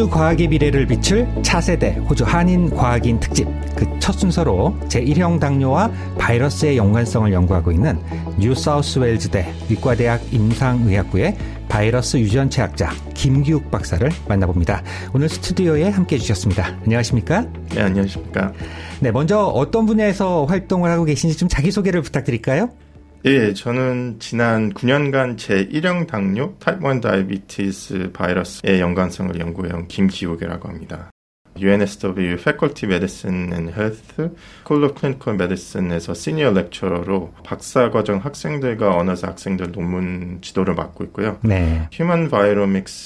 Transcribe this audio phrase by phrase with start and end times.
[0.00, 6.76] 호주 과학의 미래를 비출 차세대 호주 한인 과학인 특집 그 첫 순서로 제1형 당뇨와 바이러스의
[6.76, 7.96] 연관성을 연구하고 있는
[8.38, 11.36] 뉴 사우스웨일즈대 의과대학 임상의학부의
[11.68, 14.82] 바이러스 유전체 학자 김기욱 박사를 만나봅니다.
[15.14, 16.78] 오늘 스튜디오에 함께 해주셨습니다.
[16.84, 17.46] 안녕하십니까?
[17.74, 18.52] 네, 안녕하십니까?
[18.98, 22.70] 네, 먼저 어떤 분야에서 활동을 하고 계신지 좀 자기소개를 부탁드릴까요?
[23.26, 31.10] 예, 저는 지난 9년간 제1형 당뇨, 타입 1 Diabetes 바이러스의 연관성을 연구해온 김기욱이라고 합니다.
[31.60, 34.30] UNSW Faculty Medicine and Health,
[34.64, 41.38] School of Clinical Medicine에서 Senior Lecturer로 박사과정 학생들과 Honours 학생들 논문 지도를 맡고 있고요.
[41.42, 41.88] 네.
[41.92, 42.28] Human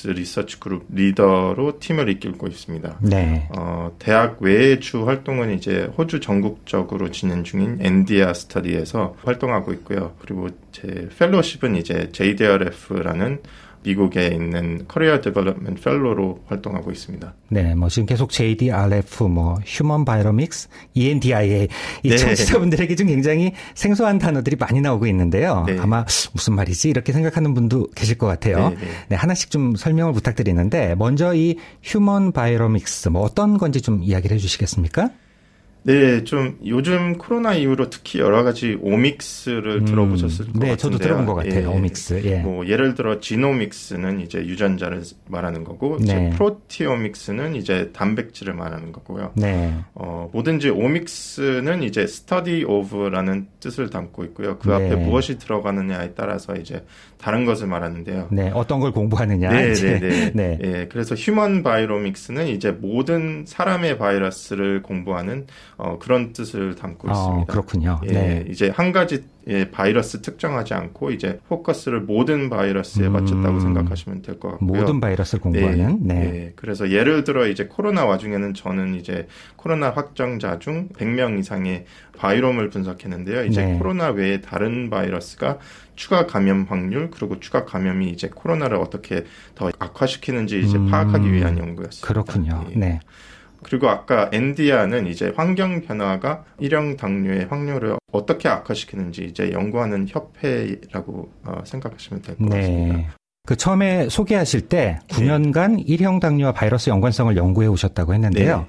[0.06, 2.98] Research Group Leader로 팀을 이끌고 있습니다.
[3.02, 3.48] 네.
[3.56, 10.14] 어, 대학 외의 주 활동은 이제 호주 전국적으로 진행 중인 ENDIA Study에서 활동하고 있고요.
[10.18, 13.41] 그리고 제 fellowship은 이제 JDRF라는
[13.84, 17.34] 미국에 있는 Career Development Fellow로 활동하고 있습니다.
[17.50, 21.68] 네, 뭐 지금 계속 JDRF, 뭐 Human Viromics, ENDIA
[22.02, 22.16] 이 네.
[22.16, 25.64] 청취자분들에게 좀 굉장히 생소한 단어들이 많이 나오고 있는데요.
[25.66, 25.78] 네.
[25.78, 28.70] 아마 무슨 말이지 이렇게 생각하는 분도 계실 것 같아요.
[28.70, 28.86] 네, 네.
[29.10, 35.10] 네, 하나씩 좀 설명을 부탁드리는데 먼저 이 Human Viromics 뭐 어떤 건지 좀 이야기를 해주시겠습니까?
[35.86, 40.77] 네, 좀 요즘 코로나 이후로 특히 여러 가지 omics를 음, 들어보셨을 것 네, 같은데요.
[40.77, 41.60] 저도 들어본 것 같아요.
[41.60, 41.64] 예.
[41.67, 42.22] Omics.
[42.24, 42.38] 예.
[42.38, 46.05] 뭐 예를 들어 genomics는 이제 유전자를 말하는 거고, 네.
[46.05, 49.32] 이제 프로티오믹스는 이제 단백질을 말하는 거고요.
[49.34, 49.74] 네.
[49.94, 54.58] 어, 뭐든지 오믹스는 이제 study of라는 뜻을 담고 있고요.
[54.58, 54.96] 그 앞에 네.
[54.96, 56.83] 무엇이 들어가느냐에 따라서 이제
[57.18, 58.28] 다른 것을 말하는데요.
[58.33, 59.50] 네, 어떤 걸 공부하느냐.
[59.50, 59.73] 네.
[59.74, 60.33] 네, 네.
[60.34, 60.58] 네.
[60.62, 65.46] 예, 그래서 휴먼 바이로믹스는 이제 모든 사람의 바이러스를 공부하는
[65.77, 67.52] 어, 그런 뜻을 담고 어, 있습니다.
[67.52, 68.01] 그렇군요.
[68.05, 68.45] 예, 네.
[68.48, 73.12] 이제 한 가지 의 바이러스 특정하지 않고 이제 포커스를 모든 바이러스에 음.
[73.12, 74.80] 맞췄다고 생각하시면 될 것 같고요.
[74.80, 75.98] 모든 바이러스를 공부하는.
[76.01, 76.14] 네.
[76.14, 76.52] 네.
[76.57, 81.85] 그래서 예를 들어 이제 코로나 와중에는 저는 이제 코로나 확정자 중 100명 이상의
[82.17, 83.45] 바이롬을 분석했는데요.
[83.45, 83.77] 이제 네.
[83.79, 85.58] 코로나 외에 다른 바이러스가
[85.95, 89.24] 추가 감염 확률 그리고 추가 감염이 이제 코로나를 어떻게
[89.55, 90.91] 더 악화시키는지 이제 음.
[90.91, 92.06] 파악하기 위한 연구였습니다.
[92.08, 92.64] 그렇군요.
[92.70, 92.79] 예.
[92.79, 93.01] 네.
[93.64, 101.61] 그리고 아까 엔디아는 이제 환경 변화가 일형 당뇨의 확률을 어떻게 악화시키는지 이제 연구하는 협회라고 어,
[101.64, 102.97] 생각하시면 될것 같습니다.
[102.97, 103.08] 네.
[103.47, 108.58] 그 처음에 소개하실 때 9년간 일형 당뇨와 바이러스 연관성을 연구해 오셨다고 했는데요.
[108.58, 108.67] 네.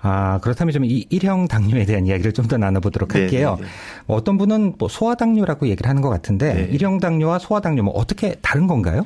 [0.00, 3.56] 아, 그렇다면 좀 이 일형 당뇨에 대한 이야기를 좀 더 나눠보도록 네, 할게요.
[3.58, 3.70] 네, 네.
[4.06, 6.62] 뭐 어떤 분은 뭐 소아당뇨라고 얘기를 하는 것 같은데 네.
[6.70, 9.04] 일형 당뇨와 소아당뇨 뭐 어떻게 다른 건가요?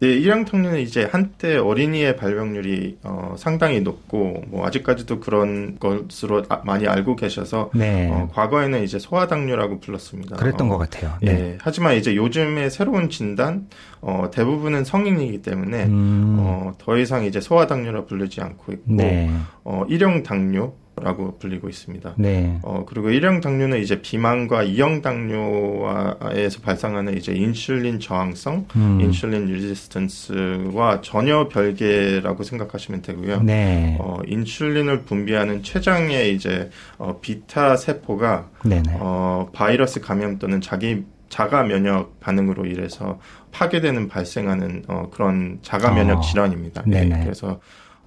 [0.00, 6.60] 네, 일형 당뇨는 이제 한때 어린이의 발병률이 어, 상당히 높고 뭐 아직까지도 그런 것으로 아-
[6.64, 8.08] 많이 알고 계셔서 네.
[8.08, 10.36] 어, 과거에는 이제 소아당뇨라고 불렀습니다.
[10.36, 11.14] 그랬던 어, 것 같아요.
[11.22, 11.58] 예, 네.
[11.60, 13.66] 하지만 이제 요즘의 새로운 진단
[14.00, 19.28] 어, 대부분은 성인이기 때문에 음, 어, 더 이상 이제 소아당뇨라 부르지 않고 있고 네.
[19.64, 22.14] 어, 일형 당뇨 라고 불리고 있습니다.
[22.16, 22.58] 네.
[22.62, 31.00] 어, 그리고 일형 당뇨는 이제 비만과 이형 당뇨에서 발생하는 이제 인슐린 저항성, 음, 인슐린 리지스턴스와
[31.02, 33.42] 전혀 별개라고 생각하시면 되고요.
[33.42, 33.96] 네.
[34.00, 38.98] 어, 인슐린을 분비하는 췌장의 이제 어, 비타 세포가 네네.
[39.00, 43.18] 어, 바이러스 감염 또는 자기 자가 면역 반응으로 인해서
[43.52, 46.82] 파괴되는 발생하는 어, 그런 자가 면역 어, 질환입니다.
[46.86, 47.22] 네네.
[47.22, 47.60] 그래서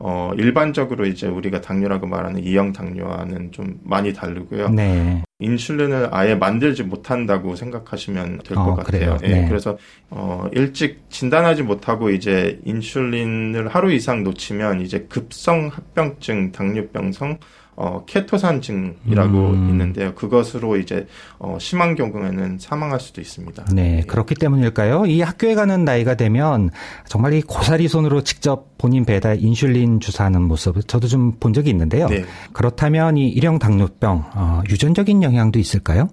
[0.04, 4.70] 어, 일반적으로 이제 우리가 당뇨라고 말하는 이형 당뇨와는 좀 많이 다르고요.
[4.70, 5.24] 네.
[5.40, 9.18] 인슐린을 아예 만들지 못한다고 생각하시면 될것 어, 같아요.
[9.24, 9.48] 예, 네.
[9.48, 9.78] 그래서
[10.10, 17.38] 어, 일찍 진단하지 못하고 이제 인슐린을 하루 이상 놓치면 이제 급성 합병증, 당뇨병성
[17.76, 19.70] 어, 케토산증이라고 음.
[19.70, 20.14] 있는데요.
[20.14, 21.08] 그것으로 이제
[21.40, 23.66] 어, 심한 경우에는 사망할 수도 있습니다.
[23.74, 25.06] 네, 그렇기 때문일까요?
[25.06, 26.70] 이 학교에 가는 나이가 되면
[27.08, 32.08] 정말 이 고사리 손으로 직접 본인 배에다 인슐린 주사하는 모습 저도 좀 본 적이 있는데요.
[32.08, 32.24] 네.
[32.54, 36.10] 그렇다면 이 일형 당뇨병 어, 유전적인 영향도 있을까요?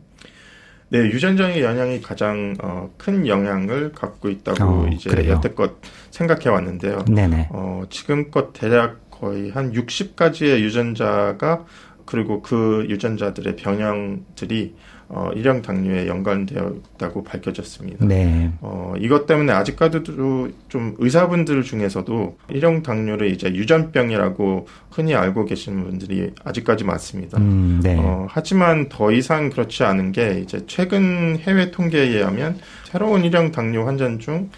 [0.90, 5.32] 네, 유전적인 영향이 가장 어, 큰 영향을 갖고 있다고 어, 이제 그래요?
[5.32, 5.72] 여태껏
[6.10, 7.04] 생각해 왔는데요.
[7.04, 7.48] 네네.
[7.50, 11.64] 어, 지금껏 대략 거의 한 60가지의 유전자가
[12.04, 14.74] 그리고 그 유전자들의 변형들이
[15.10, 18.04] 어, 일형 당뇨에 연관되었다고 밝혀졌습니다.
[18.04, 18.52] 네.
[18.60, 26.30] 어, 이것 때문에 아직까지도 좀 의사분들 중에서도 일형 당뇨를 이제 유전병이라고 흔히 알고 계시는 분들이
[26.44, 27.38] 아직까지 많습니다.
[27.38, 27.96] 음, 네.
[27.98, 33.86] 어, 하지만 더 이상 그렇지 않은 게 이제 최근 해외 통계에 의하면 새로운 일형 당뇨
[33.86, 34.50] 환자 중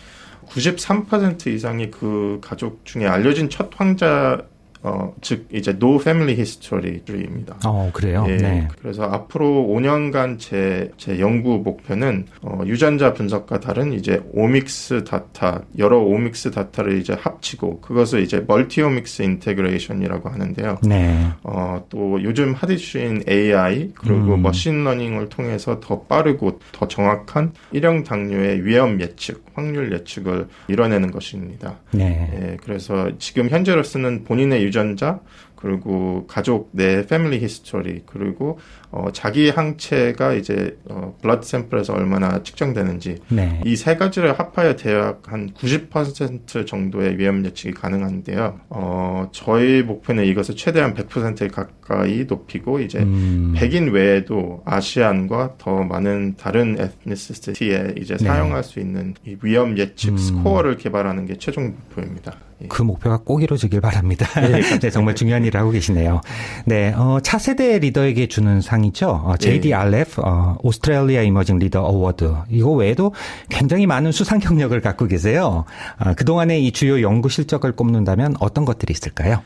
[0.51, 4.47] 93% 이상이 그 가족 중에 알려진 첫 환자
[4.83, 7.59] 어, 즉 이제 no family history주의입니다.
[7.67, 8.25] 어, 그래요.
[8.29, 8.69] 예, 네.
[8.81, 15.99] 그래서 앞으로 5년간 제, 제 연구 목표는 어, 유전자 분석과 다른 이제 오믹스 다타 여러
[15.99, 20.79] omics data를 이제 합치고 그것을 이제 multi-omics integration이라고 하는데요.
[20.83, 21.27] 네.
[21.43, 24.43] 어, 또 요즘 hot issue인 AI 그리고 음.
[24.43, 31.79] machine learning을 통해서 더 빠르고 더 정확한 일형 당뇨의 위험 예측, 확률 예측을 이뤄내는 것입니다.
[31.93, 32.31] 네.
[32.33, 35.21] 예, 그래서 지금 현재로서는 본인의 유전자
[35.57, 38.59] 그리고 가족 내 family history 그리고
[38.93, 43.61] 어, 자기 항체가 이제 어, blood sample에서 얼마나 측정되는지 네.
[43.65, 48.61] 이세 가지를 합하여 대략 한 90% 정도의 위험 예측이 가능한데요.
[48.69, 56.35] 어, 저희 목표는 이것을 최대한 100%에 가까이 높이고 이제 음, 백인 외에도 Asian과 더 많은
[56.37, 58.25] 다른 ethnicity에 이제 네.
[58.25, 60.19] 사용할 수 있는 이 위험 예측 음.
[60.19, 62.35] 스코어를 개발하는 게 최종 목표입니다.
[62.63, 62.67] 예.
[62.69, 64.27] 그 목표가 꼭 이루어지길 바랍니다.
[64.41, 66.21] 네, 네, 정말 중요한 일을 하고 계시네요.
[66.67, 69.11] 네, 어, 차세대 리더에게 주는 상 이죠.
[69.11, 72.35] 어, JDRF, 어, Australia Emerging Leader Award.
[72.49, 73.15] 이거 외에도
[73.49, 75.65] 굉장히 많은 수상 경력을 갖고 계세요.
[75.99, 79.43] 아, 그동안의 이 주요 연구 실적을 꼽는다면 어떤 것들이 있을까요?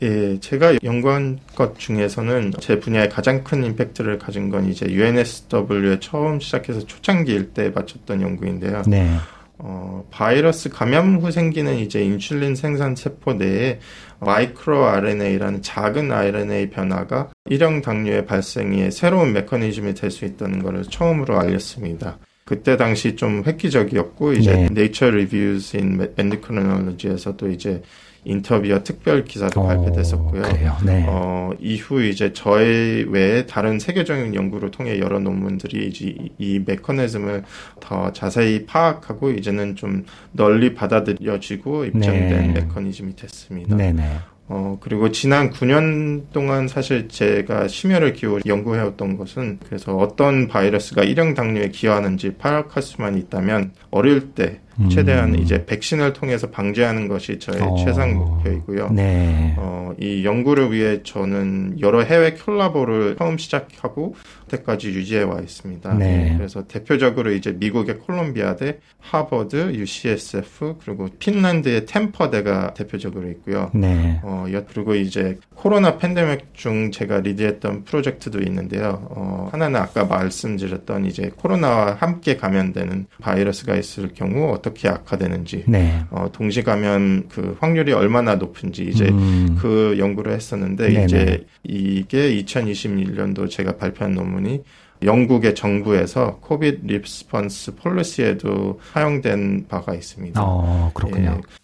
[0.00, 6.38] 예, 제가 연구한 것 중에서는 제 분야에 가장 큰 impact를 가진 건 이제 UNSW에 처음
[6.38, 8.82] 시작해서 초창기일 때 마쳤던 연구인데요.
[8.86, 9.10] 네.
[9.58, 13.80] 어, 바이러스 감염 후 생기는 이제 인슐린 생산 세포 내에
[14.20, 21.38] 마이크로 RNA라는 작은 RNA 변화가 일형 당뇨의 발생에 새로운 메커니즘이 될 수 있다는 것을 처음으로
[21.38, 22.18] 알렸습니다.
[22.44, 24.64] 그때 당시 좀 획기적이었고 이제 네.
[24.70, 27.82] Nature Reviews in Endocrinology에서도 이제
[28.24, 30.42] 인터뷰와 특별 기사도 어, 발표됐었고요.
[30.84, 31.04] 네.
[31.06, 37.44] 어, 이후 이제 저희 외에 다른 세계적인 연구를 통해 여러 논문들이 이제 이, 이 메커니즘을
[37.80, 42.60] 더 자세히 파악하고 이제는 좀 널리 받아들여지고 입증된 네.
[42.60, 43.76] 메커니즘이 됐습니다.
[43.76, 44.04] 네네.
[44.50, 51.34] 어, 그리고 지난 9년 동안 사실 제가 심혈을 기울여 연구해왔던 것은 그래서 어떤 바이러스가 일형
[51.34, 54.60] 당뇨에 기여하는지 파악할 수만 있다면 어릴 때
[54.90, 55.40] 최대한 음.
[55.40, 58.90] 이제 백신을 통해서 방지하는 것이 저의 어, 최상 목표이고요.
[58.92, 59.54] 네.
[59.58, 64.14] 어, 이 연구를 위해 저는 여러 해외 콜라보를 처음 시작하고
[64.44, 65.94] 그때까지 유지해 와 있습니다.
[65.94, 66.34] 네.
[66.36, 73.70] 그래서 대표적으로 이제 미국의 콜롬비아대, 하버드, UCSF 그리고 핀란드의 템퍼대가 대표적으로 있고요.
[73.74, 74.20] 네.
[74.22, 79.06] 어, 여- 그리고 이제 코로나 팬데믹 중 제가 리드했던 프로젝트도 있는데요.
[79.10, 86.04] 어, 하나는 아까 말씀드렸던 이제 코로나와 함께 감염되는 바이러스가 있을 경우 어 떻게 악화되는지, 네.
[86.10, 91.04] 어, 동시 감염 그 확률이 얼마나 높은지 이제 음, 그 연구를 했었는데 네네.
[91.04, 94.62] 이제 이게 2021년도 제가 발표한 논문이
[95.02, 100.40] 영국의 정부에서 COVID response policy에도 사용된 바가 있습니다.
[100.42, 101.40] 어, 그렇군요.
[101.40, 101.58] 예.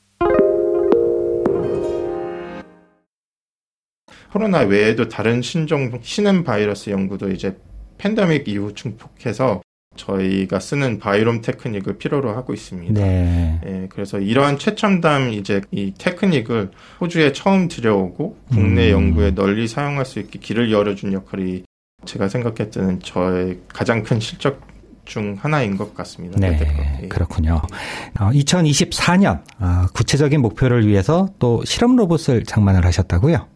[4.32, 7.56] 코로나 외에도 다른 신종 신은 바이러스 연구도 이제
[7.98, 9.62] 팬데믹 이후 증폭해서
[9.96, 12.94] 저희가 쓰는 virome 테크닉을 필요로 하고 있습니다.
[12.94, 13.60] 네.
[13.64, 16.70] 예, 그래서 이러한 최첨단 이제 이 테크닉을
[17.00, 18.92] 호주에 처음 들여오고 국내 음.
[18.92, 21.64] 연구에 널리 사용할 수 있게 길을 열어준 역할이
[22.04, 24.60] 제가 생각할 때는 저의 가장 큰 실적
[25.04, 26.38] 중 하나인 것 같습니다.
[26.40, 26.58] 네.
[27.02, 27.08] 예.
[27.08, 27.60] 그렇군요.
[28.18, 33.46] 어, 2024년 어, 구체적인 목표를 위해서 또 실험 로봇을 장만을 하셨다고요?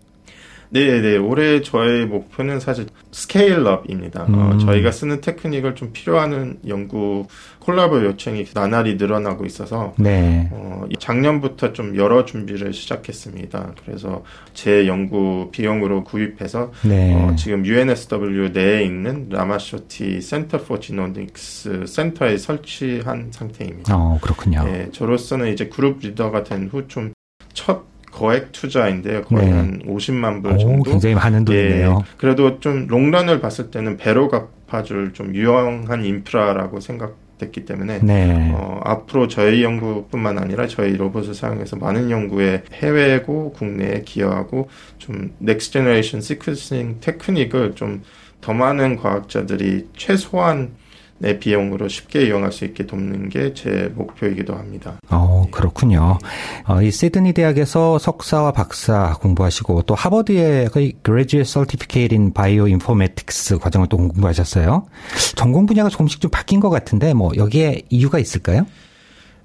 [0.71, 1.17] 네, 네.
[1.17, 4.27] 올해 저의 목표는 사실 스케일업입니다.
[4.29, 4.35] 음.
[4.39, 7.27] 어, 저희가 쓰는 테크닉을 좀 필요하는 연구
[7.61, 10.49] 콜라보 요청이 나날이 늘어나고 있어서 네.
[10.53, 13.75] 어, 이 작년부터 좀 여러 준비를 시작했습니다.
[13.85, 14.23] 그래서
[14.55, 17.15] 제 연구 비용으로 구입해서 네.
[17.15, 23.97] 어, 지금 UNSW 내에 있는 Ramaciotti Centre for Genomics 센터에 설치한 상태입니다.
[23.97, 24.65] 어, 그렇군요.
[24.67, 27.13] 예, 저로서는 이제 그룹 리더가 된 후 좀
[27.55, 27.83] 첫
[28.19, 29.23] 거액 투자인데요.
[29.23, 29.53] 거의 네.
[29.53, 30.91] 한 50만 불 오, 정도.
[30.91, 31.99] 굉장히 많은 돈이네요.
[32.01, 38.51] 예, 그래도 좀 롱런을 봤을 때는 배로 갚아줄 좀 유용한 인프라라고 생각됐기 때문에 네.
[38.55, 45.75] 어, 앞으로 저희 연구뿐만 아니라 저희 로봇을 사용해서 많은 연구에 해외고 국내에 기여하고 좀 next
[45.75, 48.03] generation sequencing 테크닉을 좀
[48.41, 54.99] 더 많은 과학자들이 최소한의 비용으로 쉽게 이용할 수 있게 돕는 게 제 목표이기도 합니다.
[55.11, 56.19] 어, 그렇군요.
[56.67, 63.89] 어, 이 시드니 대학에서 석사와 박사 공부하시고 또 하버드의 그 Graduate Certificate in Bioinformatics 과정을
[63.89, 64.87] 또 공부하셨어요.
[65.35, 68.67] 전공 분야가 조금씩 좀 바뀐 것 같은데 뭐 여기에 이유가 있을까요?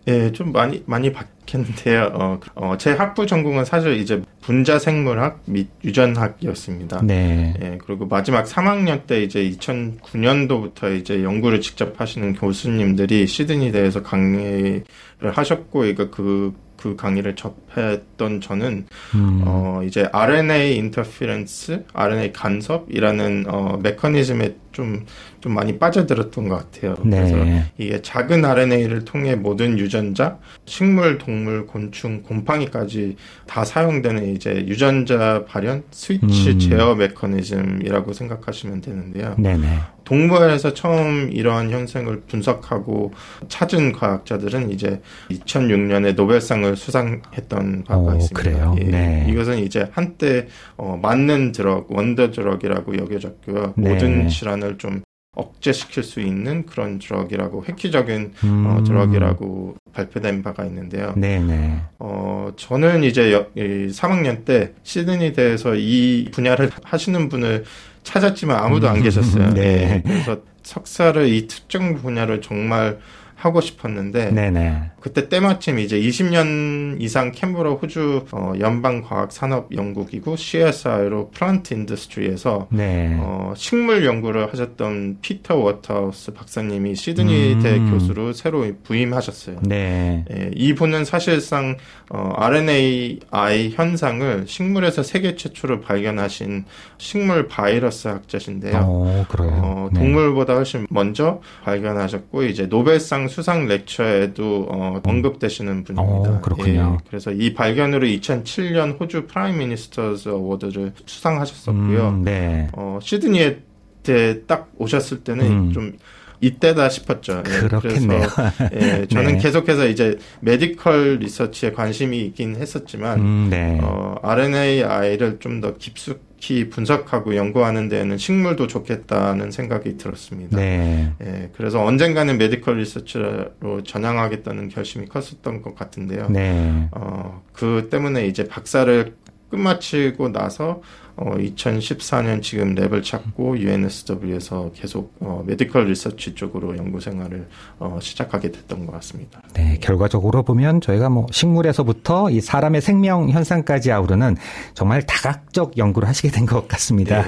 [0.07, 2.11] 예, 좀 많이 많이 바뀌었는데요.
[2.13, 7.01] 어, 어, 제 학부 전공은 사실 이제 분자 생물학 및 유전학이었습니다.
[7.03, 7.53] 네.
[7.61, 14.83] 예, 그리고 마지막 3학년 때 이제 2009년도부터 이제 연구를 직접 하시는 교수님들이 시드니 대에서 강의를
[15.31, 19.41] 하셨고, 이거 그, 그 강의를 접했던 저는, 음.
[19.45, 25.05] 어, 이제 RNA 인터피런스, RNA 간섭이라는, 어, 메커니즘에 좀,
[25.39, 26.95] 좀 많이 빠져들었던 것 같아요.
[26.95, 27.71] 그래서 네.
[27.77, 33.15] 이게 작은 RNA를 통해 모든 유전자, 식물, 동물, 곤충, 곰팡이까지
[33.47, 36.59] 다 사용되는 이제 유전자 발현 스위치 음.
[36.59, 39.35] 제어 메커니즘이라고 생각하시면 되는데요.
[39.37, 39.79] 네네.
[40.13, 43.11] 동물에서 처음 이러한 현상을 분석하고
[43.47, 45.01] 찾은 과학자들은 이제
[45.31, 48.33] 2006년에 노벨상을 수상했던 바가 오, 있습니다.
[48.33, 48.75] 그래요?
[48.79, 49.27] 예, 네.
[49.29, 53.73] 이것은 이제 한때 어, 맞는 드럭, 원더 드럭이라고 여겨졌고요.
[53.75, 53.89] 네.
[53.89, 55.01] 모든 질환을 좀
[55.35, 58.65] 억제시킬 수 있는 그런 드럭이라고 획기적인 음.
[58.67, 61.13] 어, 드럭이라고 발표된 바가 있는데요.
[61.17, 61.81] 네네.
[61.97, 62.22] 어,
[62.55, 67.63] 저는 이제 여, 이 3학년 때 시드니 대에서 이 분야를 하시는 분을
[68.03, 69.49] 찾았지만 아무도 안 계셨어요.
[69.55, 69.61] 네.
[69.61, 72.99] 예, 그래서 석사를 이 특정 분야를 정말
[73.43, 74.91] 하고 싶었는데 네네.
[75.01, 83.17] 그때 때마침 이제 20년 이상 캔버라 호주 어, 연방과학산업연구기구 CSIRO Plant Industry에서 네.
[83.19, 87.91] 어, 식물 연구를 하셨던 피터 워터하우스 박사님이 시드니대 음.
[87.91, 89.59] 교수로 새로 부임하셨어요.
[89.63, 90.23] 네.
[90.31, 91.75] 예, 이분은 사실상
[92.09, 96.63] 어, RNAi 현상을 식물에서 세계 최초로 발견하신
[96.97, 98.79] 식물 바이러스 학자신데요.
[98.81, 99.51] 어, 그래요.
[99.61, 99.99] 어, 네.
[99.99, 106.29] 동물보다 훨씬 먼저 발견하셨고 이제 노벨상 수상 lecture에도 어, 언급되시는 분입니다.
[106.29, 106.97] 어, 그렇군요.
[106.99, 112.09] 예, 그래서 이 발견으로 2007년 호주 Prime Minister's Award를 수상하셨었고요.
[112.09, 112.67] 음, 네.
[112.73, 113.59] 어, 시드니에
[114.03, 115.71] 때 딱 오셨을 때는 음.
[115.71, 115.93] 좀
[116.41, 117.41] 이때다 싶었죠.
[117.47, 118.27] 예, 그렇겠네요.
[118.27, 119.37] 그래서 예, 저는 네.
[119.37, 123.79] 계속해서 이제 medical research에 관심이 있긴 했었지만 음, 네.
[123.81, 130.57] 어, RNAi를 좀 더 깊숙이 분석하고 연구하는 데에는 식물도 좋겠다는 생각이 들었습니다.
[130.57, 131.13] 네.
[131.23, 136.27] 예, 그래서 언젠가는 medical research로 전향하겠다는 결심이 컸었던 것 같은데요.
[136.29, 136.89] 네.
[136.91, 139.15] 어, 그 때문에 이제 박사를
[139.57, 140.81] 끝마치고 나서
[141.15, 148.51] 어, 2014년 지금 lab을 찾고 UNSW에서 계속 어, medical research 쪽으로 연구 생활을 어, 시작하게
[148.51, 149.39] 됐던 것 같습니다.
[149.53, 154.37] 네, 결과적으로 보면 저희가 뭐 식물에서부터 이 사람의 생명 현상까지 아우르는
[154.73, 157.23] 정말 다각적 연구를 하시게 된 것 같습니다.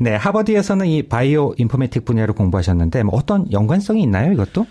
[0.00, 0.14] 네.
[0.16, 4.64] 하버드에서는 이 bioinformatic 분야를 공부하셨는데 뭐 어떤 연관성이 있나요, 이것도?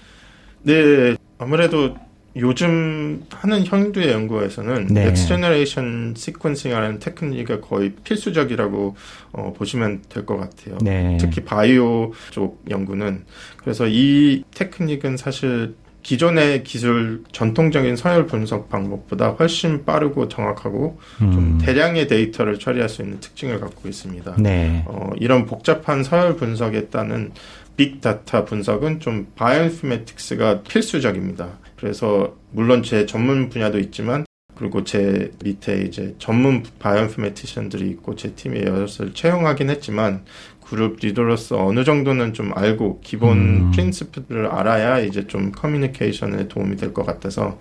[0.64, 1.94] 네, 아무래도
[2.36, 5.06] 요즘 하는 현대의 연구에서는 네.
[5.06, 8.96] next generation sequencing이라는 테크닉이 거의 필수적이라고
[9.34, 10.78] 어, 보시면 될 것 같아요.
[10.82, 11.18] 네.
[11.20, 13.26] 특히 바이오 쪽 연구는
[13.58, 21.58] 그래서 이 테크닉은 사실 기존의 기술 전통적인 서열 분석 방법보다 훨씬 빠르고 정확하고 좀 음.
[21.62, 24.36] 대량의 데이터를 처리할 수 있는 특징을 갖고 있습니다.
[24.40, 24.84] 네.
[24.86, 27.32] 어, 이런 복잡한 서열 분석에 따른
[27.78, 31.60] 빅다타 분석은 좀 바이오인포메틱스가 필수적입니다.
[31.84, 34.24] 그래서 물론 제 전문 분야도 있지만
[34.56, 40.24] 그리고 제 밑에 이제 전문 바이오인포메티션들이 있고 제 팀에 여럿을 채용하긴 했지만
[40.62, 43.72] 그룹 리더로서 어느 정도는 좀 알고 기본 음.
[43.72, 47.60] 프린시플을 알아야 이제 좀 커뮤니케이션에 도움이 될 것 같아서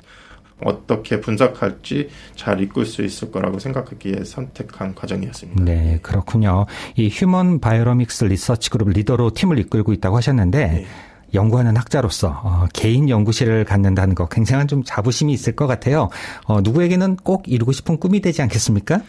[0.62, 5.64] 어떻게 분석할지 잘 이끌 수 있을 거라고 생각하기에 선택한 과정이었습니다.
[5.64, 6.66] 네, 그렇군요.
[6.94, 10.86] 이 휴먼 바이오로믹스 리서치 그룹 리더로 팀을 이끌고 있다고 하셨는데 네.
[11.34, 16.08] 연구하는 학자로서 어, 개인 연구실을 갖는다는 거 굉장한 좀 자부심이 있을 것 같아요.
[16.44, 19.00] 어, 누구에게는 꼭 이루고 싶은 꿈이 되지 않겠습니까?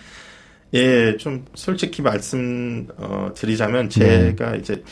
[0.73, 4.35] 예, 좀 솔직히 말씀 어, 드리자면 네.
[4.35, 4.83] 제가 이제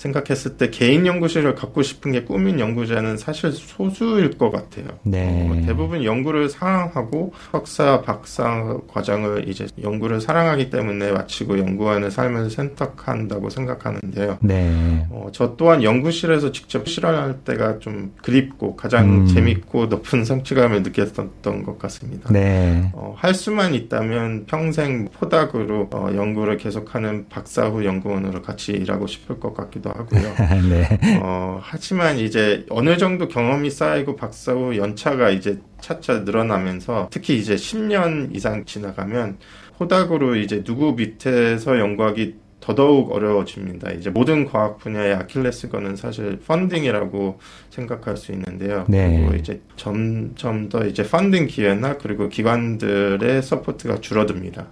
[0.00, 4.86] 생각했을 때 개인 연구실을 갖고 싶은 게 꿈인 연구자는 사실 소수일 것 같아요.
[5.02, 5.48] 네.
[5.50, 13.50] 어, 대부분 연구를 사랑하고 석사, 박사 과정을 이제 연구를 사랑하기 때문에 마치고 연구하는 삶을 선택한다고
[13.50, 14.38] 생각하는데요.
[14.40, 15.06] 네.
[15.10, 19.26] 어, 저 또한 연구실에서 직접 실험할 때가 좀 그립고 가장 음.
[19.26, 22.32] 재밌고 높은 성취감을 느꼈던 것 같습니다.
[22.32, 22.90] 네.
[22.94, 29.38] 어, 할 수만 있다면 평생 포닥으로 어, 연구를 계속하는 박사 후 연구원으로 같이 일하고 싶을
[29.38, 30.34] 것 같기도 하고요.
[30.68, 31.20] 네.
[31.22, 37.54] 어, 하지만 이제 어느 정도 경험이 쌓이고 박사 후 연차가 이제 차차 늘어나면서 특히 이제
[37.54, 39.38] 10년 이상 지나가면
[39.78, 43.90] 호닥으로 이제 누구 밑에서 연구하기 더더욱 어려워집니다.
[43.92, 47.38] 이제 모든 과학 분야의 아킬레스건은 사실 funding이라고
[47.70, 48.84] 생각할 수 있는데요.
[48.88, 49.16] 네.
[49.16, 54.66] 그리고 이제 점점 더 이제 펀딩 기회나 그리고 기관들의 support가 줄어듭니다.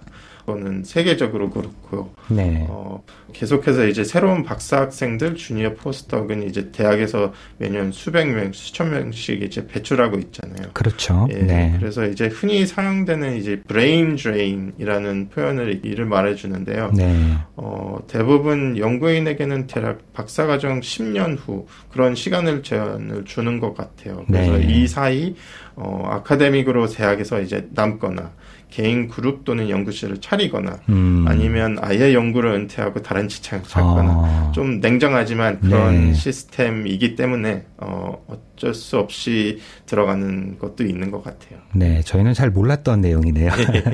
[0.49, 2.09] 그거는 세계적으로 그렇고요.
[2.29, 2.65] 네.
[2.69, 3.03] 어,
[3.33, 9.67] 계속해서 이제 새로운 박사 학생들, junior postdoc은 이제 대학에서 매년 수백 명, 수천 명씩 이제
[9.67, 10.71] 배출하고 있잖아요.
[10.73, 11.27] 그렇죠.
[11.31, 11.75] 예, 네.
[11.79, 16.91] 그래서 이제 흔히 사용되는 이제 brain drain이라는 표현을 이를 말해주는데요.
[16.95, 17.35] 네.
[17.55, 24.23] 어, 대부분 연구인에게는 대략 박사과정 10년 후 그런 시간을 제한을 주는 것 같아요.
[24.25, 24.63] 그래서 네.
[24.63, 25.35] 이 사이
[25.75, 28.31] 어, academic으로 대학에서 이제 남거나
[28.69, 31.25] 개인 그룹 또는 연구실을 차리거나 음.
[31.27, 34.51] 아니면 아예 연구를 은퇴하고 다른 직장을 찾거나 아.
[34.53, 36.13] 좀 냉정하지만 그런 네.
[36.13, 41.59] 시스템이기 때문에 어, 어쩔 수 없이 들어가는 것도 있는 것 같아요.
[41.73, 43.49] 네, 저희는 잘 몰랐던 내용이네요.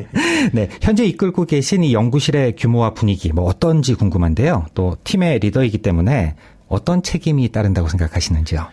[0.53, 4.65] 네, 현재 이끌고 계신 이 연구실의 규모와 분위기 뭐 어떤지 궁금한데요.
[4.73, 6.35] 또 팀의 리더이기 때문에
[6.67, 8.67] 어떤 책임이 따른다고 생각하시는지요?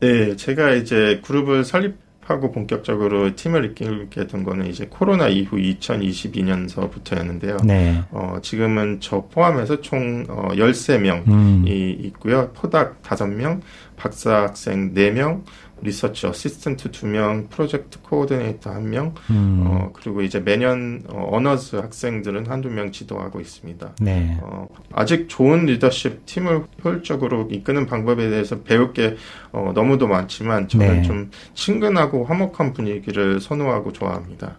[0.00, 1.96] 네, 제가 이제 그룹을 설립
[2.30, 7.64] 하고 본격적으로 팀을 이끌게 된 거는 이제 코로나 이후 2022년서부터였는데요.
[7.64, 8.02] 네.
[8.10, 11.64] 어, 지금은 저 포함해서 총 어, 13명이 음.
[11.66, 12.52] 있고요.
[12.52, 13.60] 포닥 5명,
[13.96, 15.42] 박사 학생 4명,
[15.82, 19.64] research assistant 2명, project coordinator 1명, 음.
[19.66, 23.94] 어, 그리고 이제 매년 어, honours 학생들은 한두 명 지도하고 있습니다.
[24.00, 24.38] 네.
[24.42, 29.16] 어, 아직 좋은 리더십 팀을 효율적으로 이끄는 방법에 대해서 배울 게
[29.52, 31.02] 어, 너무도 많지만 저는 네.
[31.02, 34.56] 좀 친근하고 화목한 분위기를 선호하고 좋아합니다.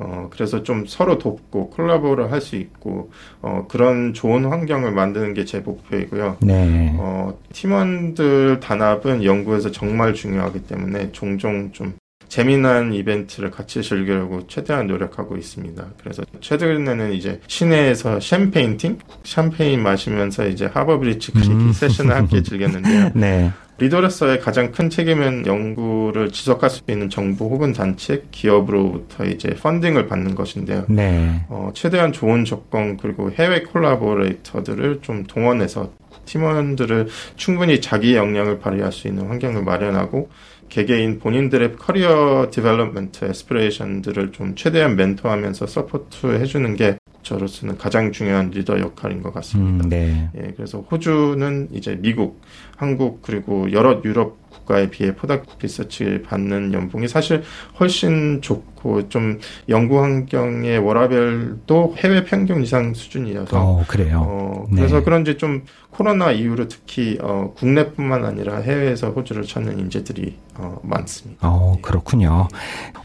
[0.00, 3.10] 어, 그래서 좀 서로 돕고 콜라보를 할 수 있고
[3.42, 6.36] 어, 그런 좋은 환경을 만드는 게 제 목표이고요.
[6.40, 6.94] 네.
[6.98, 11.94] 어, 팀원들 단합은 연구에서 정말 중요하기 때문에 종종 좀
[12.28, 15.84] 재미난 이벤트를 같이 즐기려고 최대한 노력하고 있습니다.
[15.98, 21.72] 그래서 최근에는 이제 시내에서 샴페인팅, 샴페인 마시면서 이제 하버브리지 크리기 음.
[21.72, 23.10] 세션을 함께 즐겼는데요.
[23.14, 23.50] 네.
[23.78, 30.34] 리더로서의 가장 큰 책임은 연구를 지속할 수 있는 정부 혹은 단체, 기업으로부터 이제 펀딩을 받는
[30.34, 30.84] 것인데요.
[30.88, 31.44] 네.
[31.48, 35.92] 어, 최대한 좋은 조건 그리고 해외 콜라보레이터들을 좀 동원해서
[36.24, 40.28] 팀원들을 충분히 자기 역량을 발휘할 수 있는 환경을 마련하고
[40.68, 48.80] 개개인 본인들의 career development aspiration들을 좀 최대한 mentor하면서 support 해주는 게 저로서는 가장 중요한 리더
[48.80, 49.84] 역할인 것 같습니다.
[49.84, 50.30] 음, 네.
[50.34, 52.40] 예, 그래서 호주는 이제 미국,
[52.76, 57.42] 한국 그리고 여러 유럽 국가에 비해 포닥 리서치를 받는 연봉이 사실
[57.78, 59.38] 훨씬 좋고 좀
[59.68, 64.24] 연구 환경의 워라벨도 해외 평균 이상 수준이어서 어, 그래요.
[64.26, 65.04] 어, 그래서 네.
[65.04, 71.46] 그런지 좀 코로나 이후로 특히 어, 국내뿐만 아니라 해외에서 호주를 찾는 인재들이 어, 많습니다.
[71.46, 72.48] 어, 그렇군요.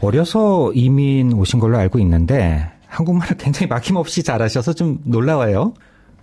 [0.00, 5.74] 어려서 이민 오신 걸로 알고 있는데 한국말을 굉장히 막힘없이 잘하셔서 좀 놀라워요.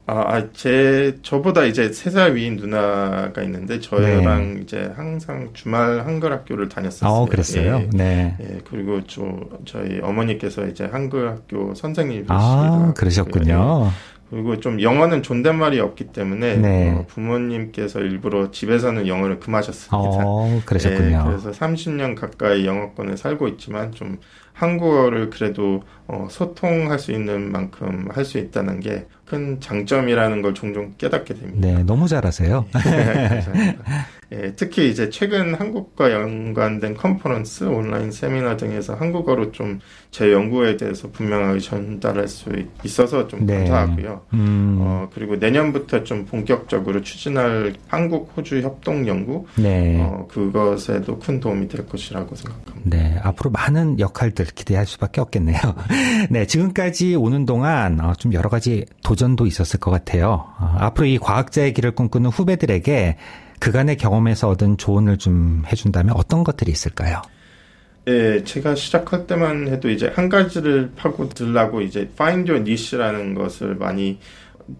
[0.07, 6.33] 아, 아, 제, 저보다 이제 세 살 위인 누나가 있는데, 저랑 이제 항상 주말 한글
[6.33, 7.09] 학교를 다녔었어요.
[7.09, 7.83] 어, 그랬어요.
[7.83, 8.35] 예, 네.
[8.41, 9.21] 예, 그리고 저,
[9.63, 12.93] 저희 어머니께서 이제 한글 학교 선생님이시기도 아, 하고요.
[12.95, 13.85] 그러셨군요.
[13.85, 14.11] 예.
[14.31, 16.91] 그리고 좀 영어는 존댓말이 없기 때문에, 네.
[16.91, 19.97] 어, 부모님께서 일부러 집에서는 영어를 금하셨습니다.
[20.25, 21.23] 어, 그러셨군요.
[21.25, 24.17] 예, 그래서 30년 가까이 영어권에 살고 있지만 좀
[24.53, 30.93] 한국어를 그래도 어, 소통할 수 있는 만큼 할 수 있다는 게 큰 장점이라는 걸 종종
[30.97, 31.65] 깨닫게 됩니다.
[31.65, 32.65] 네, 너무 잘하세요.
[32.73, 33.83] 감사합니다.
[34.33, 39.79] 예, 특히 이제 최근 한국과 연관된 컨퍼런스, 온라인 세미나 등에서 한국어로 좀
[40.11, 42.49] 제 연구에 대해서 분명하게 전달할 수
[42.83, 43.59] 있어서 좀 네.
[43.59, 44.21] 감사하고요.
[44.33, 50.01] 음, 어, 그리고 내년부터 좀 본격적으로 추진할 한국 호주 협동 연구 네.
[50.01, 52.73] 어, 그것에도 큰 도움이 될 것이라고 생각합니다.
[52.83, 55.59] 네, 앞으로 많은 역할들 기대할 수밖에 없겠네요.
[56.29, 60.45] 네, 지금까지 오는 동안 어, 좀 여러 가지 도전도 있었을 것 같아요.
[60.59, 63.17] 어, 앞으로 이 과학자의 길을 꿈꾸는 후배들에게
[63.59, 67.21] 그간의 경험에서 얻은 조언을 좀 해준다면 어떤 것들이 있을까요?
[68.07, 74.17] 예, 제가 시작할 때만 해도 이제 한 가지를 파고들라고 이제 find your niche라는 것을 많이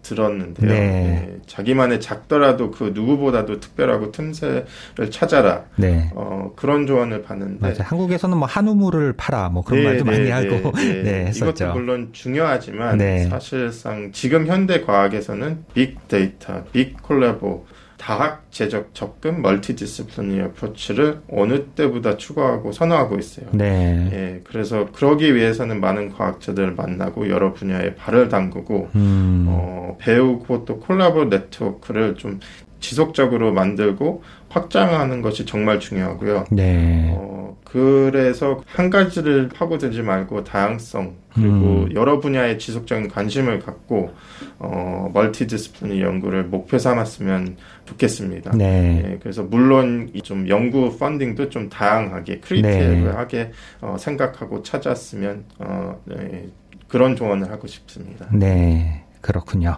[0.02, 0.70] 들었는데요.
[0.70, 0.78] 네.
[0.78, 4.66] 예, 자기만의 작더라도 그 누구보다도 특별하고 틈새를
[5.10, 5.64] 찾아라.
[5.76, 6.10] 네.
[6.14, 7.58] 어, 그런 조언을 받는데.
[7.60, 7.78] 맞아요.
[7.80, 11.72] 한국에서는 뭐 한우물을 팔아 뭐 그런 말도 많이 하고 네, 네, 이것도.
[11.72, 13.24] 물론 중요하지만 네.
[13.26, 17.66] 사실상 지금 현대 과학에서는 빅데이터, 빅콜라보,
[18.02, 23.46] 다학제적 접근, 멀티디스플리니 어프로치를 어느 때보다 추구하고 선호하고 있어요.
[23.52, 24.10] 네.
[24.12, 29.46] 예, 그래서 그러기 위해서는 많은 과학자들을 만나고 여러 분야에 발을 담그고 음.
[29.48, 32.40] 어, 배우고 또 콜라보 네트워크를 좀
[32.80, 36.46] 지속적으로 만들고 확장하는 것이 정말 중요하고요.
[36.50, 37.14] 네.
[37.16, 41.94] 어, 그래서 한 가지를 파고들지 말고 다양성 그리고 음.
[41.94, 44.12] 여러 분야에 지속적인 관심을 갖고
[44.58, 48.52] 어, multidisciplinary 연구를 목표 삼았으면 좋겠습니다.
[48.56, 49.02] 네.
[49.04, 56.46] 예, 그래서 물론 이좀 연구 funding도 좀 다양하게 creative하게 어, 생각하고 찾았으면 어, 네,
[56.88, 58.28] 그런 조언을 하고 싶습니다.
[58.32, 59.04] 네.
[59.22, 59.76] 그렇군요.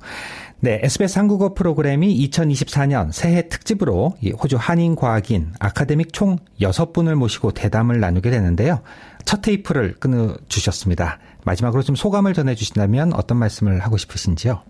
[0.59, 8.01] 네, SBS 한국어 프로그램이 2024년 새해 특집으로 이 호주 한인과학인 아카데믹 총 6분을 모시고 대담을
[8.01, 8.81] 나누게 되는데요.
[9.27, 11.19] 첫 테이프를 끊어 주셨습니다.
[11.45, 14.63] 마지막으로 좀 소감을 전해 주신다면 어떤 말씀을 하고 싶으신지요?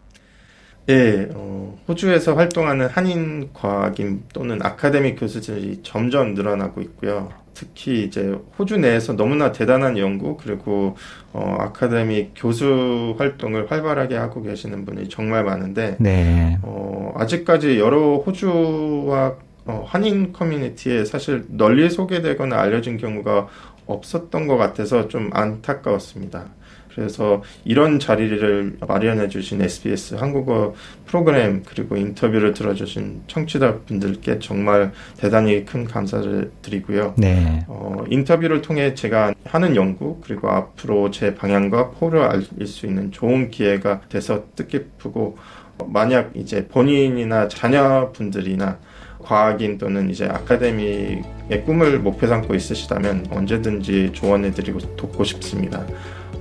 [0.89, 7.31] 예, 어, 호주에서 활동하는 한인 과학인 또는 아카데믹 교수들이 점점 늘어나고 있고요.
[7.55, 10.97] 특히 이제 호주 내에서 너무나 대단한 연구 그리고
[11.33, 16.59] 어, 아카데믹 교수 활동을 활발하게 하고 계시는 분이 정말 많은데 네.
[16.63, 23.49] 어, 아직까지 여러 호주와 어, 한인 커뮤니티에 사실 널리 소개되거나 알려진 경우가
[23.87, 26.47] 없었던 것 같아서 좀 안타까웠습니다.
[26.95, 30.75] 그래서 이런 자리를 마련해 주신 SBS 한국어
[31.07, 37.15] 프로그램 그리고 인터뷰를 들어주신 청취자 분들께 정말 대단히 큰 감사를 드리고요.
[37.17, 37.65] 네.
[37.69, 43.51] 어, 인터뷰를 통해 제가 하는 연구 그리고 앞으로 제 방향과 포를 알릴 수 있는 좋은
[43.51, 45.37] 기회가 돼서 뜻깊고
[45.79, 48.79] 어, 만약 이제 본인이나 자녀분들이나
[49.25, 55.85] 과학인 또는 이제 아카데미의 꿈을 목표 삼고 있으시다면 언제든지 조언해드리고 돕고 싶습니다.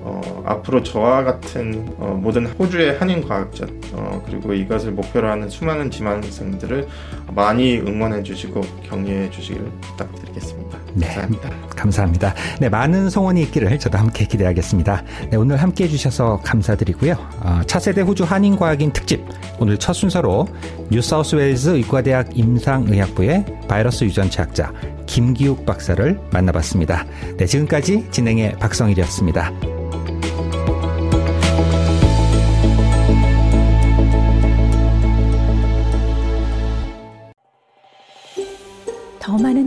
[0.06, 5.90] 어, 앞으로 저와 같은 어, 모든 호주의 한인 과학자 어, 그리고 이것을 목표로 하는 수많은
[5.90, 6.88] 지망생들을
[7.34, 10.78] 많이 응원해 주시고 격려해 주시기를 부탁드리겠습니다.
[10.96, 11.08] 네.
[11.08, 11.50] 감사합니다.
[11.76, 12.34] 감사합니다.
[12.60, 15.04] 네, 많은 성원이 있기를 저도 함께 기대하겠습니다.
[15.32, 17.16] 네, 오늘 함께 해주셔서 감사드리고요.
[17.42, 19.24] 어, 차세대 호주 한인 과학인 특집,
[19.60, 20.48] 오늘 첫 순서로
[20.92, 24.72] 뉴사우스웨일즈 의과대학 임상의학부의 바이러스 유전체학자
[25.06, 27.06] 김기욱 박사를 만나봤습니다.
[27.38, 29.73] 네, 지금까지 진행의 박성일이었습니다.